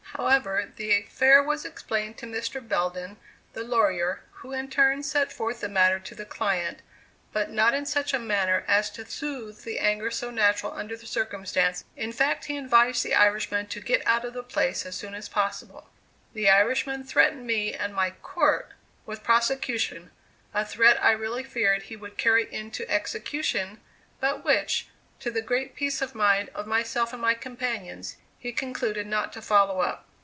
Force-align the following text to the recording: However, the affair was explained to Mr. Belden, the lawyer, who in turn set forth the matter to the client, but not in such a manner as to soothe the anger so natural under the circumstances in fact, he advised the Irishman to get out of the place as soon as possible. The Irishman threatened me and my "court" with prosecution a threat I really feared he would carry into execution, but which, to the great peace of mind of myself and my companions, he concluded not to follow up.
However, 0.17 0.71
the 0.75 0.91
affair 1.05 1.41
was 1.41 1.63
explained 1.65 2.17
to 2.19 2.25
Mr. 2.27 2.65
Belden, 2.65 3.15
the 3.53 3.63
lawyer, 3.63 4.21
who 4.33 4.51
in 4.51 4.69
turn 4.69 5.01
set 5.03 5.31
forth 5.31 5.61
the 5.61 5.69
matter 5.69 5.99
to 5.99 6.13
the 6.13 6.25
client, 6.25 6.81
but 7.31 7.49
not 7.49 7.73
in 7.73 7.85
such 7.87 8.13
a 8.13 8.19
manner 8.19 8.63
as 8.67 8.91
to 8.91 9.05
soothe 9.05 9.63
the 9.63 9.79
anger 9.79 10.11
so 10.11 10.29
natural 10.29 10.73
under 10.73 10.95
the 10.97 11.07
circumstances 11.07 11.85
in 11.95 12.11
fact, 12.11 12.45
he 12.45 12.57
advised 12.57 13.03
the 13.05 13.15
Irishman 13.15 13.67
to 13.67 13.79
get 13.79 14.05
out 14.05 14.25
of 14.25 14.33
the 14.33 14.43
place 14.43 14.85
as 14.85 14.95
soon 14.95 15.15
as 15.15 15.29
possible. 15.29 15.89
The 16.33 16.49
Irishman 16.49 17.03
threatened 17.05 17.47
me 17.47 17.73
and 17.73 17.95
my 17.95 18.11
"court" 18.11 18.73
with 19.07 19.23
prosecution 19.23 20.11
a 20.53 20.65
threat 20.65 21.01
I 21.03 21.13
really 21.13 21.43
feared 21.45 21.83
he 21.83 21.95
would 21.95 22.17
carry 22.17 22.53
into 22.53 22.87
execution, 22.91 23.79
but 24.19 24.43
which, 24.43 24.89
to 25.21 25.31
the 25.31 25.41
great 25.41 25.73
peace 25.73 26.01
of 26.01 26.13
mind 26.15 26.49
of 26.53 26.67
myself 26.67 27.11
and 27.13 27.21
my 27.21 27.33
companions, 27.33 28.17
he 28.37 28.51
concluded 28.51 29.05
not 29.05 29.31
to 29.33 29.39
follow 29.41 29.81
up. 29.81 30.07